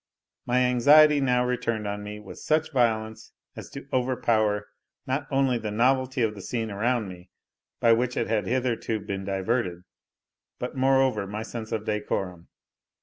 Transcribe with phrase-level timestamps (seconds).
[0.47, 4.67] My anxiety now returned on me with such violence as to overpower
[5.05, 7.29] not only the novelty of the scene around me,
[7.79, 9.83] by which it had hitherto been diverted,
[10.57, 12.47] but moreover my sense of decorum.